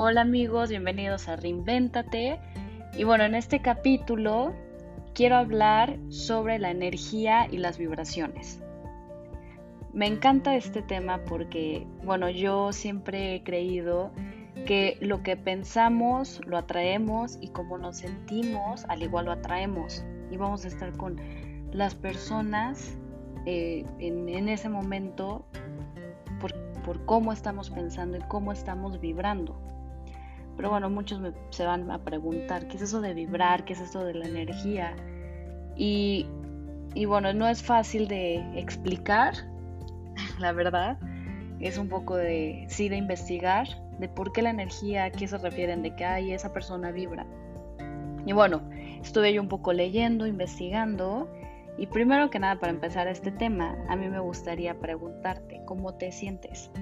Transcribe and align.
Hola 0.00 0.20
amigos, 0.20 0.68
bienvenidos 0.68 1.26
a 1.26 1.34
Reinvéntate. 1.34 2.38
Y 2.96 3.02
bueno, 3.02 3.24
en 3.24 3.34
este 3.34 3.60
capítulo 3.60 4.54
quiero 5.12 5.34
hablar 5.34 5.98
sobre 6.08 6.60
la 6.60 6.70
energía 6.70 7.48
y 7.50 7.56
las 7.56 7.78
vibraciones. 7.78 8.62
Me 9.92 10.06
encanta 10.06 10.54
este 10.54 10.82
tema 10.82 11.18
porque, 11.24 11.84
bueno, 12.04 12.30
yo 12.30 12.72
siempre 12.72 13.34
he 13.34 13.42
creído 13.42 14.12
que 14.66 14.98
lo 15.00 15.24
que 15.24 15.36
pensamos 15.36 16.40
lo 16.46 16.58
atraemos 16.58 17.36
y 17.40 17.48
como 17.48 17.76
nos 17.76 17.96
sentimos, 17.96 18.84
al 18.88 19.02
igual 19.02 19.24
lo 19.24 19.32
atraemos. 19.32 20.04
Y 20.30 20.36
vamos 20.36 20.64
a 20.64 20.68
estar 20.68 20.96
con 20.96 21.16
las 21.72 21.96
personas 21.96 22.96
eh, 23.46 23.84
en, 23.98 24.48
ese 24.48 24.68
momento 24.68 25.44
por 26.84 27.04
cómo 27.04 27.32
estamos 27.32 27.68
pensando 27.68 28.16
y 28.16 28.20
cómo 28.28 28.52
estamos 28.52 29.00
vibrando. 29.00 29.60
Pero 30.58 30.70
bueno, 30.70 30.90
muchos 30.90 31.22
se 31.50 31.64
van 31.64 31.88
a 31.88 32.02
preguntar, 32.02 32.66
¿qué 32.66 32.76
es 32.76 32.82
eso 32.82 33.00
de 33.00 33.14
vibrar? 33.14 33.64
¿Qué 33.64 33.74
es 33.74 33.80
eso 33.80 34.04
de 34.04 34.12
la 34.12 34.26
energía? 34.26 34.96
Y, 35.76 36.26
y 36.94 37.04
bueno, 37.04 37.32
no 37.32 37.46
es 37.46 37.62
fácil 37.62 38.08
de 38.08 38.38
explicar, 38.58 39.34
la 40.40 40.50
verdad. 40.50 40.98
Es 41.60 41.78
un 41.78 41.88
poco 41.88 42.16
de, 42.16 42.66
sí, 42.68 42.88
de 42.88 42.96
investigar, 42.96 43.68
de 44.00 44.08
por 44.08 44.32
qué 44.32 44.42
la 44.42 44.50
energía, 44.50 45.04
a 45.04 45.10
qué 45.10 45.28
se 45.28 45.38
refieren, 45.38 45.82
de 45.82 45.94
que 45.94 46.04
hay 46.04 46.32
esa 46.32 46.52
persona 46.52 46.90
vibra. 46.90 47.24
Y 48.26 48.32
bueno, 48.32 48.68
estuve 49.00 49.32
yo 49.32 49.40
un 49.40 49.48
poco 49.48 49.72
leyendo, 49.72 50.26
investigando 50.26 51.28
y 51.78 51.86
primero 51.86 52.30
que 52.30 52.40
nada, 52.40 52.58
para 52.58 52.72
empezar 52.72 53.06
este 53.06 53.30
tema, 53.30 53.76
a 53.88 53.94
mí 53.94 54.08
me 54.08 54.18
gustaría 54.18 54.74
preguntarte 54.74 55.62
cómo 55.64 55.94
te 55.94 56.10
sientes. 56.10 56.72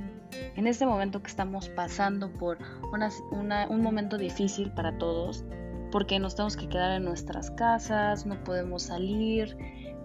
En 0.57 0.67
este 0.67 0.87
momento 0.87 1.23
que 1.23 1.29
estamos 1.29 1.69
pasando 1.69 2.33
por 2.33 2.59
un 3.71 3.83
momento 3.83 4.19
difícil 4.19 4.71
para 4.73 4.97
todos, 4.99 5.45
porque 5.93 6.19
nos 6.19 6.35
tenemos 6.35 6.57
que 6.57 6.69
quedar 6.69 6.93
en 6.93 7.05
nuestras 7.05 7.51
casas, 7.51 8.27
no 8.27 8.43
podemos 8.45 8.85
salir, 8.85 9.57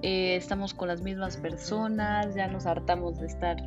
eh, 0.02 0.36
estamos 0.36 0.73
con 0.73 0.88
las 0.88 1.02
mismas 1.02 1.38
personas, 1.38 2.36
ya 2.36 2.47
nos 2.47 2.66
hartamos 2.66 3.19
de 3.19 3.28
estar 3.28 3.58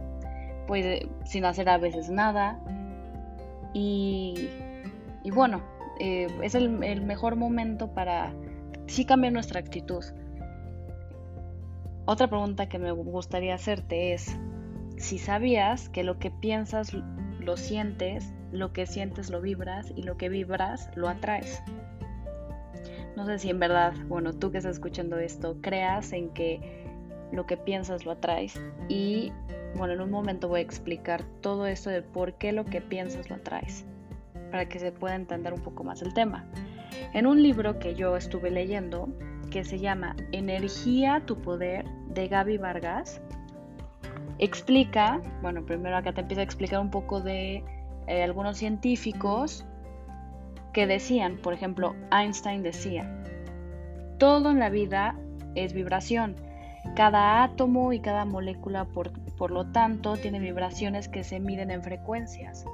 pues 0.67 1.07
sin 1.25 1.45
hacer 1.45 1.69
a 1.69 1.79
veces 1.79 2.11
nada. 2.11 2.61
Y, 3.73 4.49
bueno, 5.33 5.63
eh, 5.99 6.29
es 6.43 6.55
el, 6.55 6.83
el 6.85 7.03
mejor 7.03 7.37
momento 7.37 7.93
para 7.93 8.33
sí 8.87 9.05
cambiar 9.05 9.33
nuestra 9.33 9.61
actitud 9.61 10.05
otra 12.07 12.29
pregunta 12.29 12.69
que 12.69 12.79
me 12.79 12.93
gustaría 12.93 13.55
hacerte 13.55 14.13
es, 14.13 14.37
si 14.97 15.19
sabías 15.19 15.89
que 15.89 16.05
lo 16.05 16.19
que 16.19 16.31
piensas 16.31 16.93
lo 17.41 17.57
sientes, 17.57 18.33
lo 18.53 18.73
que 18.73 18.87
sientes 18.87 19.31
lo 19.31 19.41
vibras 19.41 19.93
y 19.97 20.03
lo 20.03 20.17
que 20.17 20.29
vibras 20.29 20.91
lo 20.95 21.09
atraes. 21.09 21.63
No 23.17 23.27
sé 23.27 23.39
si 23.39 23.51
en 23.51 23.61
verdad, 23.61 23.93
bueno, 24.09 24.33
tú 24.33 24.51
que 24.51 24.59
estás 24.59 24.75
escuchando 24.75 25.19
esto, 25.19 25.57
creas 25.61 26.13
en 26.13 26.31
que 26.31 26.85
lo 27.33 27.47
que 27.47 27.57
piensas 27.57 28.05
lo 28.05 28.13
atraes 28.13 28.61
y 28.89 29.33
bueno, 29.77 29.95
en 29.95 30.01
un 30.01 30.11
momento 30.11 30.49
voy 30.49 30.61
a 30.61 30.63
explicar 30.63 31.25
todo 31.41 31.67
esto 31.67 31.91
de 31.91 32.03
por 32.03 32.35
qué 32.35 32.53
lo 32.53 32.65
que 32.65 32.81
piensas 32.81 33.29
lo 33.29 33.37
atraes, 33.37 33.85
para 34.51 34.69
que 34.69 34.79
se 34.79 34.93
pueda 34.93 35.17
entender 35.17 35.53
un 35.53 35.61
poco 35.61 35.83
más 35.83 36.01
el 36.03 36.15
tema. 36.15 36.45
En 37.13 37.27
un 37.27 37.43
libro 37.43 37.79
que 37.79 37.95
yo 37.95 38.17
estuve 38.17 38.51
leyendo, 38.51 39.09
que 39.51 39.65
se 39.65 39.79
llama 39.79 40.15
Energía, 40.33 41.23
tu 41.27 41.41
poder, 41.41 41.85
de 42.09 42.29
Gaby 42.29 42.59
Vargas, 42.59 43.21
explica, 44.39 45.21
bueno, 45.43 45.65
primero 45.65 45.97
acá 45.97 46.13
te 46.13 46.21
empieza 46.21 46.41
a 46.41 46.45
explicar 46.45 46.81
un 46.81 46.91
poco 46.91 47.21
de 47.21 47.65
eh, 48.07 48.23
algunos 48.23 48.59
científicos 48.59 49.65
que 50.73 50.87
decían, 50.87 51.39
por 51.39 51.55
ejemplo, 51.55 51.95
Einstein 52.11 52.63
decía, 52.63 53.09
todo 54.19 54.51
en 54.51 54.59
la 54.59 54.71
vida 54.71 55.17
es 55.55 55.73
vibración. 55.73 56.37
Cada 56.97 57.43
átomo 57.43 57.93
y 57.93 58.01
cada 58.01 58.25
molécula, 58.25 58.85
por, 58.85 59.13
por 59.37 59.51
lo 59.51 59.67
tanto, 59.67 60.17
tiene 60.17 60.39
vibraciones 60.39 61.09
que 61.09 61.25
se 61.25 61.41
miden 61.41 61.71
en 61.71 61.83
frecuencias. 61.83 62.65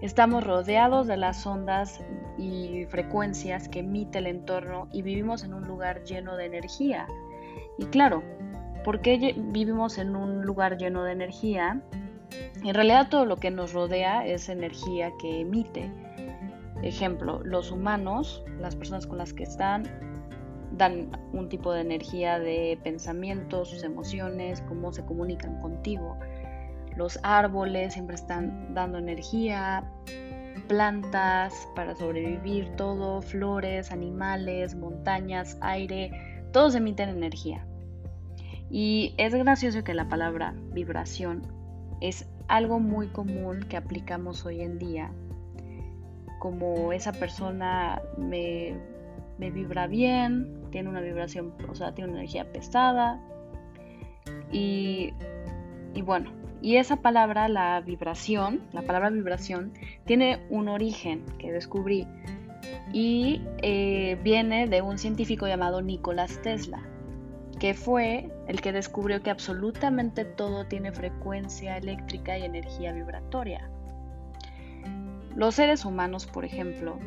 Estamos 0.00 0.44
rodeados 0.44 1.06
de 1.06 1.16
las 1.16 1.46
ondas 1.46 2.00
y 2.38 2.86
frecuencias 2.86 3.68
que 3.68 3.80
emite 3.80 4.18
el 4.18 4.26
entorno 4.26 4.88
y 4.92 5.02
vivimos 5.02 5.44
en 5.44 5.54
un 5.54 5.66
lugar 5.66 6.02
lleno 6.04 6.36
de 6.36 6.46
energía. 6.46 7.06
Y 7.78 7.84
claro, 7.86 8.22
¿por 8.84 9.00
qué 9.00 9.34
vivimos 9.36 9.98
en 9.98 10.16
un 10.16 10.42
lugar 10.42 10.76
lleno 10.76 11.04
de 11.04 11.12
energía? 11.12 11.80
En 12.64 12.74
realidad 12.74 13.08
todo 13.10 13.24
lo 13.24 13.36
que 13.36 13.50
nos 13.50 13.72
rodea 13.72 14.26
es 14.26 14.48
energía 14.48 15.10
que 15.20 15.40
emite. 15.40 15.90
Ejemplo, 16.82 17.40
los 17.44 17.70
humanos, 17.70 18.44
las 18.58 18.74
personas 18.74 19.06
con 19.06 19.18
las 19.18 19.32
que 19.32 19.44
están, 19.44 19.84
dan 20.72 21.10
un 21.32 21.48
tipo 21.48 21.72
de 21.72 21.82
energía 21.82 22.38
de 22.38 22.78
pensamientos, 22.82 23.70
sus 23.70 23.82
emociones, 23.82 24.62
cómo 24.68 24.92
se 24.92 25.04
comunican 25.04 25.60
contigo. 25.60 26.16
Los 26.96 27.18
árboles 27.22 27.94
siempre 27.94 28.16
están 28.16 28.74
dando 28.74 28.98
energía, 28.98 29.84
plantas 30.68 31.68
para 31.74 31.94
sobrevivir, 31.94 32.74
todo, 32.76 33.22
flores, 33.22 33.92
animales, 33.92 34.74
montañas, 34.74 35.58
aire, 35.60 36.10
todos 36.52 36.74
emiten 36.74 37.08
energía. 37.10 37.66
Y 38.72 39.14
es 39.18 39.34
gracioso 39.34 39.84
que 39.84 39.92
la 39.92 40.08
palabra 40.08 40.54
vibración 40.72 41.42
es 42.00 42.26
algo 42.48 42.80
muy 42.80 43.08
común 43.08 43.60
que 43.68 43.76
aplicamos 43.76 44.46
hoy 44.46 44.62
en 44.62 44.78
día. 44.78 45.12
Como 46.40 46.92
esa 46.92 47.12
persona 47.12 48.00
me, 48.16 48.74
vibra 49.38 49.86
bien, 49.86 50.64
tiene 50.70 50.88
una 50.88 51.02
vibración, 51.02 51.52
o 51.68 51.74
sea, 51.74 51.94
tiene 51.94 52.10
una 52.12 52.20
energía 52.20 52.50
pesada. 52.50 53.20
Y, 54.50 55.12
y 55.92 56.00
bueno, 56.00 56.32
y 56.62 56.76
esa 56.76 56.96
palabra, 56.96 57.48
la 57.48 57.78
vibración, 57.82 58.62
la 58.72 58.82
palabra 58.82 59.10
vibración, 59.10 59.74
tiene 60.06 60.40
un 60.48 60.68
origen 60.68 61.26
que 61.38 61.52
descubrí 61.52 62.06
y 62.92 63.42
eh, 63.62 64.18
viene 64.22 64.66
de 64.66 64.80
un 64.80 64.96
científico 64.96 65.46
llamado 65.46 65.82
Nicolás 65.82 66.40
Tesla, 66.42 66.82
que 67.62 67.74
fue 67.74 68.28
el 68.48 68.60
que 68.60 68.72
descubrió 68.72 69.22
que 69.22 69.30
absolutamente 69.30 70.24
todo 70.24 70.66
tiene 70.66 70.90
frecuencia 70.90 71.76
eléctrica 71.76 72.36
y 72.36 72.42
energía 72.42 72.92
vibratoria. 72.92 73.70
Los 75.36 75.54
seres 75.54 75.84
humanos, 75.84 76.26
por 76.26 76.44
ejemplo, 76.44 76.98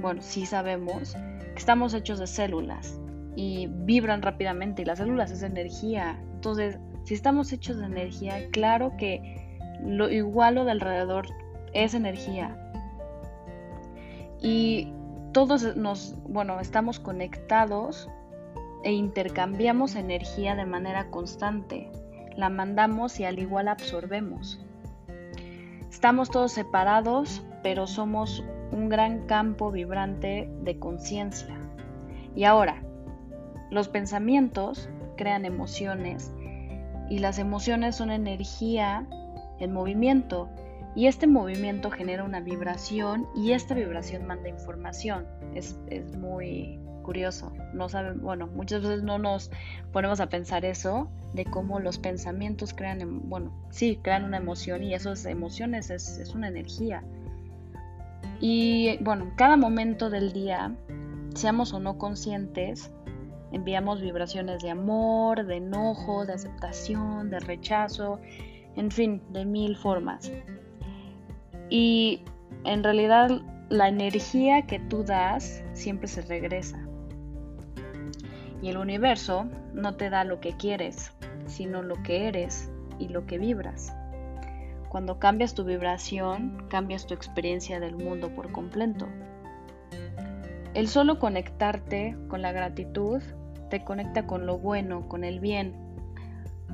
bueno, 0.00 0.22
sí 0.22 0.46
sabemos 0.46 1.14
que 1.14 1.56
estamos 1.58 1.92
hechos 1.92 2.20
de 2.20 2.28
células 2.28 3.00
y 3.34 3.66
vibran 3.66 4.22
rápidamente 4.22 4.82
y 4.82 4.84
las 4.84 4.98
células 4.98 5.32
es 5.32 5.42
energía. 5.42 6.16
Entonces, 6.34 6.78
si 7.02 7.14
estamos 7.14 7.52
hechos 7.52 7.78
de 7.78 7.86
energía, 7.86 8.48
claro 8.52 8.92
que 8.96 9.58
lo 9.84 10.08
igual 10.08 10.54
lo 10.54 10.64
de 10.64 10.70
alrededor 10.70 11.26
es 11.72 11.94
energía. 11.94 12.56
Y 14.40 14.92
todos 15.32 15.76
nos, 15.76 16.14
bueno, 16.28 16.60
estamos 16.60 17.00
conectados 17.00 18.08
e 18.86 18.92
intercambiamos 18.92 19.96
energía 19.96 20.54
de 20.54 20.64
manera 20.64 21.10
constante. 21.10 21.90
La 22.36 22.50
mandamos 22.50 23.18
y 23.18 23.24
al 23.24 23.40
igual 23.40 23.66
absorbemos. 23.66 24.64
Estamos 25.90 26.30
todos 26.30 26.52
separados, 26.52 27.44
pero 27.64 27.88
somos 27.88 28.44
un 28.70 28.88
gran 28.88 29.26
campo 29.26 29.72
vibrante 29.72 30.48
de 30.62 30.78
conciencia. 30.78 31.58
Y 32.36 32.44
ahora, 32.44 32.80
los 33.72 33.88
pensamientos 33.88 34.88
crean 35.16 35.44
emociones 35.44 36.32
y 37.10 37.18
las 37.18 37.40
emociones 37.40 37.96
son 37.96 38.12
energía 38.12 39.04
en 39.58 39.72
movimiento 39.72 40.48
y 40.94 41.08
este 41.08 41.26
movimiento 41.26 41.90
genera 41.90 42.22
una 42.22 42.38
vibración 42.38 43.26
y 43.34 43.50
esta 43.50 43.74
vibración 43.74 44.28
manda 44.28 44.48
información. 44.48 45.26
Es, 45.56 45.76
muy 46.16 46.78
curioso. 47.06 47.52
No 47.72 47.88
saben, 47.88 48.20
bueno, 48.20 48.46
muchas 48.48 48.82
veces 48.82 49.02
no 49.02 49.18
nos 49.18 49.50
ponemos 49.92 50.20
a 50.20 50.28
pensar 50.28 50.66
eso 50.66 51.08
de 51.32 51.46
cómo 51.46 51.80
los 51.80 51.98
pensamientos 51.98 52.74
crean, 52.74 53.00
em, 53.00 53.28
bueno, 53.28 53.50
sí, 53.70 53.98
crean 54.02 54.24
una 54.24 54.36
emoción 54.36 54.82
y 54.82 54.92
esas 54.92 55.24
emociones 55.24 55.88
es, 55.88 56.18
es 56.18 56.34
una 56.34 56.48
energía. 56.48 57.02
Y 58.40 58.98
bueno, 59.02 59.32
cada 59.36 59.56
momento 59.56 60.10
del 60.10 60.32
día, 60.32 60.74
seamos 61.34 61.72
o 61.72 61.80
no 61.80 61.96
conscientes, 61.96 62.90
Enviamos 63.52 64.00
vibraciones 64.00 64.62
de 64.62 64.70
amor, 64.70 65.46
de 65.46 65.56
enojo, 65.56 66.26
de 66.26 66.32
aceptación, 66.32 67.30
de 67.30 67.40
rechazo, 67.40 68.20
en 68.74 68.90
fin, 68.90 69.22
de 69.30 69.44
mil 69.44 69.76
formas. 69.76 70.30
Y 71.70 72.22
en 72.64 72.82
realidad 72.82 73.40
la 73.68 73.88
energía 73.88 74.62
que 74.66 74.78
tú 74.78 75.04
das 75.04 75.62
siempre 75.72 76.08
se 76.08 76.22
regresa. 76.22 76.85
Y 78.62 78.68
el 78.68 78.78
universo 78.78 79.46
no 79.74 79.94
te 79.94 80.10
da 80.10 80.24
lo 80.24 80.40
que 80.40 80.56
quieres, 80.56 81.12
sino 81.46 81.82
lo 81.82 82.02
que 82.02 82.28
eres 82.28 82.70
y 82.98 83.08
lo 83.08 83.26
que 83.26 83.38
vibras. 83.38 83.94
Cuando 84.88 85.18
cambias 85.18 85.54
tu 85.54 85.64
vibración, 85.64 86.66
cambias 86.68 87.06
tu 87.06 87.14
experiencia 87.14 87.80
del 87.80 87.96
mundo 87.96 88.30
por 88.34 88.52
completo. 88.52 89.06
El 90.74 90.88
solo 90.88 91.18
conectarte 91.18 92.16
con 92.28 92.42
la 92.42 92.52
gratitud 92.52 93.22
te 93.70 93.84
conecta 93.84 94.26
con 94.26 94.46
lo 94.46 94.58
bueno, 94.58 95.08
con 95.08 95.24
el 95.24 95.40
bien. 95.40 95.74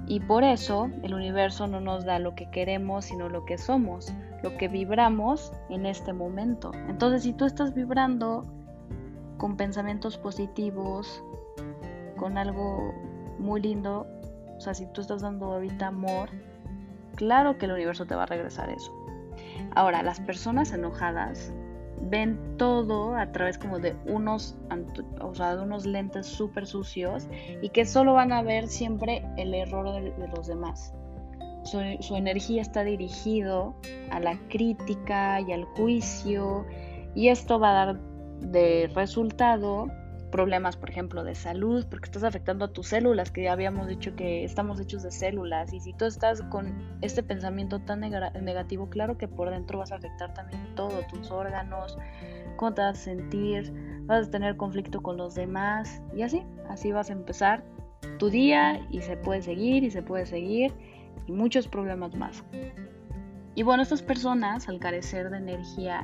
Y 0.06 0.20
por 0.20 0.44
eso 0.44 0.90
el 1.02 1.14
universo 1.14 1.67
no 1.67 1.81
nos 1.81 2.05
da 2.05 2.19
lo 2.19 2.35
que 2.35 2.50
queremos, 2.50 3.06
sino 3.06 3.28
lo 3.28 3.44
que 3.44 3.58
somos, 3.58 4.12
lo 4.43 4.56
que 4.56 4.69
vibramos 4.69 5.52
en 5.70 5.87
este 5.87 6.12
momento. 6.12 6.73
Entonces, 6.88 7.23
si 7.23 7.32
tú 7.32 7.44
estás 7.44 7.75
vibrando 7.75 8.44
con 9.38 9.56
pensamientos 9.56 10.19
positivos, 10.19 11.23
con 12.23 12.39
algo 12.39 12.95
muy 13.41 13.61
lindo, 13.61 14.07
o 14.57 14.61
sea, 14.61 14.75
si 14.75 14.87
tú 14.87 15.01
estás 15.01 15.23
dando 15.23 15.47
ahorita 15.47 15.89
amor, 15.89 16.29
claro 17.17 17.59
que 17.59 17.67
el 17.67 17.73
universo 17.73 18.07
te 18.07 18.15
va 18.15 18.23
a 18.23 18.27
regresar 18.27 18.71
eso. 18.71 18.93
Ahora, 19.75 20.05
las 20.05 20.21
personas 20.21 20.73
enojadas 20.73 21.53
ven 22.01 22.39
todo 22.59 23.17
a 23.17 23.33
través 23.33 23.59
como 23.59 23.81
de 23.81 23.97
unos, 24.07 24.57
o 25.21 25.35
sea, 25.35 25.57
de 25.57 25.63
unos 25.65 25.85
lentes 25.85 26.27
súper 26.27 26.65
sucios 26.65 27.27
y 27.61 27.71
que 27.71 27.85
solo 27.87 28.13
van 28.13 28.31
a 28.31 28.43
ver 28.43 28.69
siempre 28.69 29.27
el 29.37 29.53
error 29.53 29.93
de, 29.93 30.29
los 30.29 30.47
demás. 30.47 30.95
Su, 31.65 31.81
su, 31.99 32.15
energía 32.15 32.63
está 32.63 32.85
dirigido 32.85 33.75
a 34.13 34.21
la 34.21 34.39
crítica 34.49 35.41
y 35.41 35.51
al 35.51 35.65
juicio 35.65 36.67
y 37.17 37.31
esto 37.31 37.59
va 37.59 37.71
a 37.71 37.87
dar 37.87 38.01
de 38.43 38.89
resultado 38.95 39.89
problemas, 40.32 40.76
por 40.76 40.90
ejemplo, 40.90 41.23
de 41.23 41.37
salud, 41.37 41.87
porque 41.88 42.06
estás 42.06 42.25
afectando 42.25 42.64
a 42.64 42.73
tus 42.73 42.88
células, 42.88 43.31
que 43.31 43.44
ya 43.44 43.52
habíamos 43.52 43.87
dicho 43.87 44.17
que 44.17 44.43
estamos 44.43 44.81
hechos 44.81 45.05
de 45.05 45.12
células, 45.12 45.73
y 45.73 45.79
si 45.79 45.93
tú 45.93 46.06
estás 46.06 46.43
con 46.43 46.75
este 47.02 47.23
pensamiento 47.23 47.79
tan 47.79 48.00
negativo, 48.00 48.90
claro 48.90 49.17
que 49.17 49.29
por 49.29 49.50
dentro 49.50 49.79
vas 49.79 49.93
a 49.93 49.96
afectar 49.96 50.34
también 50.34 50.75
todo, 50.75 51.02
tus 51.08 51.31
órganos, 51.31 51.96
cómo 52.56 52.75
te 52.75 52.82
vas 52.82 52.99
a 52.99 53.02
sentir, 53.02 53.73
vas 54.06 54.26
a 54.26 54.31
tener 54.31 54.56
conflicto 54.56 55.00
con 55.00 55.17
los 55.17 55.37
demás, 55.37 56.02
y 56.17 56.23
así, 56.23 56.43
así 56.69 56.90
vas 56.90 57.11
a 57.11 57.12
empezar 57.12 57.62
tu 58.19 58.28
día 58.28 58.85
y 58.90 59.02
se 59.02 59.17
puede 59.17 59.43
seguir 59.43 59.85
y 59.85 59.90
se 59.93 60.02
puede 60.02 60.26
seguir, 60.26 60.73
y 61.26 61.32
muchos 61.32 61.69
problemas 61.69 62.17
más. 62.17 62.43
Y 63.55 63.62
bueno, 63.64 63.82
estas 63.82 64.02
personas, 64.02 64.69
al 64.69 64.78
carecer 64.78 65.28
de 65.28 65.37
energía, 65.37 66.00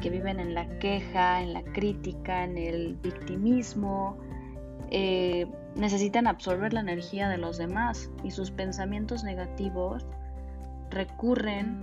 que 0.00 0.10
viven 0.10 0.40
en 0.40 0.54
la 0.54 0.66
queja, 0.78 1.42
en 1.42 1.52
la 1.52 1.62
crítica, 1.62 2.44
en 2.44 2.58
el 2.58 2.96
victimismo, 2.96 4.16
eh, 4.90 5.46
necesitan 5.76 6.26
absorber 6.26 6.72
la 6.72 6.80
energía 6.80 7.28
de 7.28 7.38
los 7.38 7.58
demás 7.58 8.10
y 8.24 8.30
sus 8.30 8.50
pensamientos 8.50 9.22
negativos 9.22 10.04
recurren, 10.90 11.80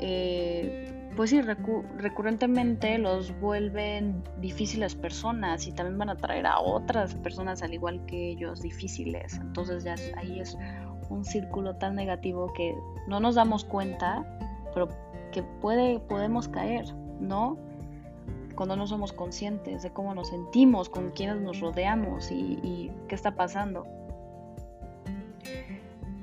eh, 0.00 1.10
pues 1.14 1.30
sí, 1.30 1.40
recurrentemente 1.40 2.98
los 2.98 3.38
vuelven 3.40 4.22
difíciles 4.40 4.94
personas 4.94 5.66
y 5.66 5.72
también 5.72 5.98
van 5.98 6.10
a 6.10 6.16
traer 6.16 6.46
a 6.46 6.58
otras 6.58 7.14
personas 7.14 7.62
al 7.62 7.72
igual 7.72 8.04
que 8.06 8.30
ellos 8.30 8.60
difíciles. 8.60 9.34
Entonces 9.34 9.84
ya 9.84 9.94
ahí 10.16 10.40
es 10.40 10.58
un 11.08 11.24
círculo 11.24 11.76
tan 11.76 11.94
negativo 11.94 12.52
que 12.54 12.74
no 13.06 13.20
nos 13.20 13.36
damos 13.36 13.64
cuenta, 13.64 14.26
pero 14.74 14.88
que 15.32 15.42
puede, 15.42 16.00
podemos 16.00 16.48
caer. 16.48 16.86
¿No? 17.20 17.56
Cuando 18.54 18.76
no 18.76 18.86
somos 18.86 19.12
conscientes 19.12 19.82
de 19.82 19.90
cómo 19.90 20.14
nos 20.14 20.28
sentimos, 20.28 20.88
con 20.88 21.10
quienes 21.10 21.40
nos 21.40 21.60
rodeamos 21.60 22.30
y, 22.30 22.90
qué 23.08 23.14
está 23.14 23.34
pasando. 23.34 23.86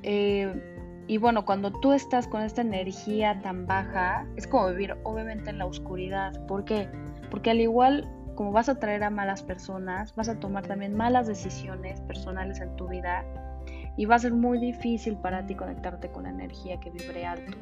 Eh, 0.02 1.02
y 1.06 1.18
bueno, 1.18 1.44
cuando 1.44 1.70
tú 1.70 1.92
estás 1.92 2.26
con 2.26 2.42
esta 2.42 2.62
energía 2.62 3.40
tan 3.42 3.66
baja, 3.66 4.26
es 4.36 4.46
como 4.46 4.68
vivir 4.68 4.96
obviamente 5.04 5.50
en 5.50 5.58
la 5.58 5.66
oscuridad. 5.66 6.44
¿Por 6.46 6.64
qué? 6.64 6.88
Porque 7.30 7.50
al 7.50 7.60
igual 7.60 8.08
como 8.34 8.52
vas 8.52 8.68
a 8.68 8.78
traer 8.78 9.04
a 9.04 9.10
malas 9.10 9.42
personas, 9.42 10.14
vas 10.14 10.28
a 10.28 10.38
tomar 10.38 10.66
también 10.66 10.94
malas 10.96 11.26
decisiones 11.26 12.00
personales 12.02 12.60
en 12.60 12.74
tu 12.76 12.88
vida 12.88 13.24
y 13.96 14.06
va 14.06 14.16
a 14.16 14.18
ser 14.18 14.32
muy 14.32 14.58
difícil 14.58 15.16
para 15.16 15.46
ti 15.46 15.54
conectarte 15.54 16.10
con 16.10 16.24
la 16.24 16.30
energía 16.30 16.80
que 16.80 16.90
vibre 16.90 17.26
alto. 17.26 17.56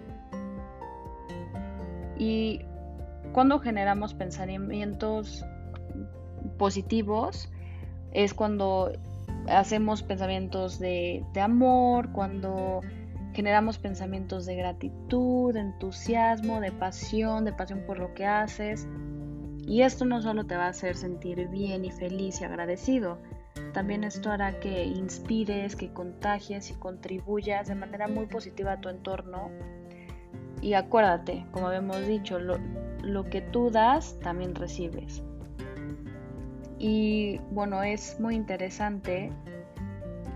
Y 2.19 2.65
cuando 3.33 3.59
generamos 3.59 4.15
pensamientos 4.15 5.45
positivos, 6.59 7.51
es 8.13 8.35
cuando 8.35 8.93
hacemos 9.49 10.03
pensamientos 10.03 10.79
de, 10.79 11.25
amor, 11.41 12.13
cuando 12.13 12.81
generamos 13.33 13.79
pensamientos 13.79 14.47
de 14.47 14.57
gratitud, 14.57 15.55
de 15.55 15.61
entusiasmo, 15.61 16.61
de 16.61 16.73
pasión, 16.73 17.45
de 17.45 17.53
pasión 17.53 17.83
por 17.87 17.99
lo 17.99 18.15
que 18.15 18.27
haces. 18.27 18.87
Y 19.67 19.83
esto 19.83 20.05
no 20.05 20.21
solo 20.21 20.45
te 20.45 20.57
va 20.57 20.67
a 20.67 20.71
hacer 20.71 20.97
sentir 20.97 21.49
bien 21.49 21.85
y 21.85 21.91
feliz 21.91 22.41
y 22.41 22.45
agradecido, 22.45 23.19
también 23.73 24.05
esto 24.05 24.31
hará 24.31 24.61
que 24.61 24.85
inspires, 24.85 25.77
que 25.77 25.93
contagies 25.93 26.71
y 26.71 26.75
contribuyas 26.75 27.69
de 27.69 27.75
manera 27.75 28.07
muy 28.07 28.27
positiva 28.27 28.73
a 28.73 28.81
tu 28.81 28.89
entorno. 28.89 29.51
Y 30.63 30.75
acuérdate, 30.75 31.45
como 31.51 31.67
habíamos 31.67 32.07
dicho, 32.07 32.39
lo, 32.39 32.57
lo 33.03 33.25
que 33.25 33.43
tú 33.43 33.71
das, 33.71 34.19
también 34.21 34.55
recibes. 34.55 35.23
Y 36.79 37.39
bueno, 37.51 37.83
es 37.83 38.19
muy 38.21 38.37
interesante 38.37 39.33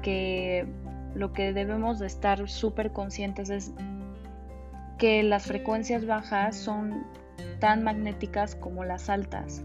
que 0.02 0.66
lo 1.14 1.32
que 1.32 1.52
debemos 1.52 2.00
de 2.00 2.08
estar 2.08 2.48
súper 2.48 2.92
conscientes 2.92 3.50
es 3.50 3.72
que 4.98 5.22
las 5.22 5.46
frecuencias 5.46 6.06
bajas 6.06 6.56
son 6.56 7.06
tan 7.60 7.84
magnéticas 7.84 8.54
como 8.56 8.84
las 8.84 9.08
altas. 9.08 9.62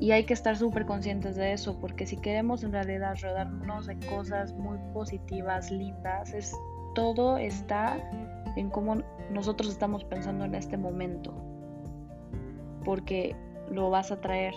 Y 0.00 0.12
hay 0.12 0.24
que 0.24 0.34
estar 0.34 0.56
súper 0.56 0.86
conscientes 0.86 1.36
de 1.36 1.52
eso, 1.52 1.80
porque 1.80 2.06
si 2.06 2.16
queremos 2.18 2.62
en 2.62 2.72
realidad 2.72 3.16
rodarnos 3.20 3.86
de 3.86 3.98
cosas 4.06 4.52
muy 4.54 4.78
positivas, 4.92 5.70
lindas, 5.70 6.32
es, 6.34 6.54
todo 6.94 7.36
está 7.36 7.96
en 8.58 8.70
cómo 8.70 8.96
nosotros 9.30 9.70
estamos 9.70 10.04
pensando 10.04 10.44
en 10.44 10.54
este 10.54 10.76
momento 10.76 11.34
porque 12.84 13.36
lo 13.70 13.90
vas 13.90 14.10
a 14.10 14.20
traer. 14.20 14.54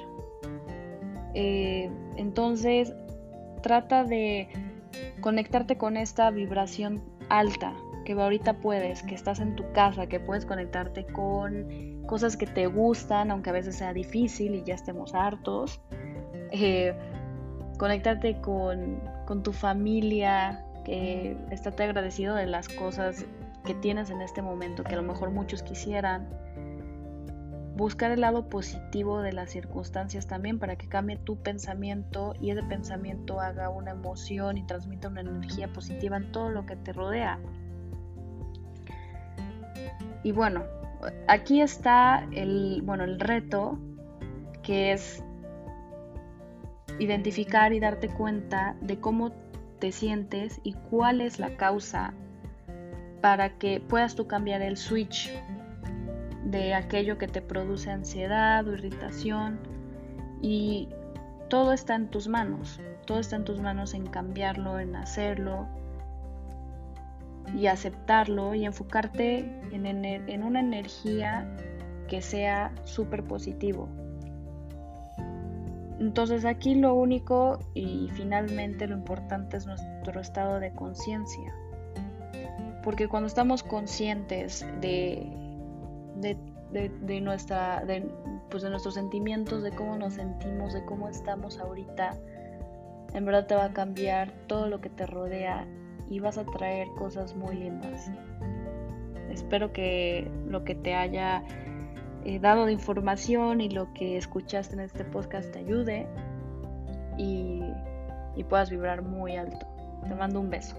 Eh, 1.34 1.90
entonces, 2.18 2.94
trata 3.62 4.04
de 4.04 4.50
conectarte 5.22 5.78
con 5.78 5.98
esta 5.98 6.32
vibración 6.32 7.02
alta 7.30 7.74
que 8.06 8.14
ahorita 8.14 8.58
puedes, 8.58 9.04
que 9.04 9.16
estás 9.16 9.40
en 9.40 9.56
tu 9.56 9.72
casa, 9.74 10.08
que 10.08 10.20
puedes 10.20 10.46
conectarte 10.46 11.06
con 11.06 12.02
cosas 12.08 12.36
que 12.36 12.48
te 12.48 12.68
gustan, 12.68 13.32
aunque 13.32 13.52
a 13.52 13.54
veces 13.54 13.76
sea 13.76 13.94
difícil 13.94 14.56
y 14.56 14.64
ya 14.64 14.76
estemos 14.76 15.14
hartos. 15.14 15.80
Eh, 16.52 16.94
conectarte 17.78 18.42
con, 18.42 19.02
con 19.26 19.44
tu 19.44 19.54
familia, 19.54 20.66
que 20.84 21.38
estate 21.52 21.84
agradecido 21.84 22.36
de 22.36 22.48
las 22.48 22.68
cosas 22.68 23.26
que 23.66 23.74
tienes 23.76 24.10
en 24.10 24.22
este 24.22 24.42
momento, 24.42 24.84
que 24.84 24.94
a 24.94 24.98
lo 24.98 25.04
mejor 25.04 25.32
muchos 25.32 25.64
quisieran 25.64 26.30
buscar 27.76 28.12
el 28.12 28.22
lado 28.22 28.50
positivo 28.50 29.22
de 29.22 29.34
las 29.34 29.50
circunstancias 29.50 30.28
también 30.28 30.60
para 30.60 30.76
que 30.76 30.88
cambie 30.88 31.18
tu 31.18 31.38
pensamiento 31.38 32.36
y 32.40 32.52
ese 32.52 32.64
pensamiento 32.64 33.40
haga 33.40 33.70
una 33.70 33.92
emoción 33.92 34.58
y 34.58 34.64
transmita 34.64 35.08
una 35.08 35.22
energía 35.22 35.72
positiva 35.72 36.18
en 36.18 36.32
todo 36.32 36.50
lo 36.50 36.66
que 36.66 36.76
te 36.76 36.94
rodea. 36.94 37.40
Y 40.24 40.32
bueno, 40.32 40.64
aquí 41.28 41.62
está 41.62 42.28
el, 42.32 42.82
bueno, 42.84 43.04
el 43.04 43.20
reto 43.20 43.80
que 44.62 44.92
es 44.92 45.24
identificar 47.00 47.74
y 47.74 47.80
darte 47.80 48.10
cuenta 48.10 48.76
de 48.82 49.00
cómo 49.00 49.32
te 49.80 49.92
sientes 49.92 50.60
y 50.64 50.74
cuál 50.74 51.22
es 51.22 51.40
la 51.40 51.58
causa 51.58 52.14
para 53.22 53.58
que 53.58 53.80
puedas 53.80 54.16
tú 54.16 54.28
cambiar 54.28 54.62
el 54.62 54.78
switch 54.78 55.32
de 56.44 56.74
aquello 56.74 57.18
que 57.18 57.28
te 57.28 57.42
produce 57.42 57.92
ansiedad 57.92 58.68
o 58.68 58.74
irritación 58.74 59.60
y 60.42 60.90
todo 61.50 61.72
está 61.72 61.96
en 61.96 62.10
tus 62.10 62.28
manos, 62.28 62.82
todo 63.06 63.20
está 63.20 63.36
en 63.36 63.46
tus 63.46 63.60
manos 63.60 63.94
en 63.94 64.08
cambiarlo, 64.08 64.80
en 64.80 64.96
hacerlo 64.96 65.68
y 67.56 67.68
aceptarlo 67.68 68.56
y 68.56 68.66
enfocarte 68.66 69.40
en, 69.72 69.86
en 69.86 70.44
una 70.44 70.60
energía 70.60 71.48
que 72.08 72.22
sea 72.22 72.72
súper 72.84 73.24
positivo. 73.24 73.88
Entonces 76.00 76.46
aquí 76.46 76.74
lo 76.74 76.96
único 76.96 77.60
y 77.76 78.10
finalmente 78.14 78.88
lo 78.88 78.96
importante 78.96 79.58
es 79.58 79.68
nuestro 79.68 80.20
estado 80.20 80.60
de 80.60 80.74
conciencia. 80.74 81.54
Porque 82.84 83.08
cuando 83.08 83.28
estamos 83.28 83.64
conscientes 83.64 84.66
de 84.82 85.42
de, 86.72 87.22
nuestra, 87.22 87.84
de, 87.86 88.10
pues 88.50 88.64
de 88.64 88.70
nuestros 88.70 88.96
sentimientos, 88.96 89.64
de 89.64 89.72
cómo 89.72 89.98
nos 89.98 90.14
sentimos, 90.14 90.74
de 90.74 90.84
cómo 90.86 91.10
estamos 91.10 91.60
ahorita, 91.60 92.18
en 93.14 93.26
verdad 93.26 93.48
te 93.48 93.56
va 93.56 93.66
a 93.66 93.74
cambiar 93.74 94.32
todo 94.48 94.68
lo 94.68 94.80
que 94.80 94.90
te 94.90 95.06
rodea 95.06 95.68
y 96.10 96.20
vas 96.20 96.38
a 96.38 96.46
traer 96.46 96.88
cosas 96.98 97.36
muy 97.36 97.56
lindas. 97.56 98.10
espero 99.30 99.72
que 99.72 100.30
lo 100.48 100.64
que 100.64 100.76
te 100.76 100.94
haya 100.94 101.44
eh, 102.26 102.40
dado 102.40 102.66
de 102.66 102.74
información 102.74 103.62
y 103.62 103.70
lo 103.70 103.94
que 103.94 104.18
escuchaste 104.18 104.76
en 104.76 104.82
este 104.82 105.04
podcast 105.06 105.52
te 105.52 105.60
ayude 105.60 106.08
y, 107.18 107.64
y 108.36 108.44
puedas 108.44 108.70
vibrar 108.70 109.02
muy 109.02 109.36
alto. 109.36 109.66
Te 110.08 110.16
mando 110.16 110.40
un 110.40 110.50
beso. 110.50 110.76